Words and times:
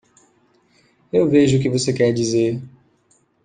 Eu 1.13 1.29
vejo 1.29 1.59
o 1.59 1.61
que 1.61 1.69
você 1.69 1.93
quer 1.93 2.11
dizer. 2.11 2.59